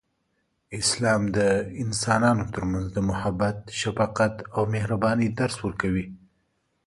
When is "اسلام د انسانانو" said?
0.79-2.43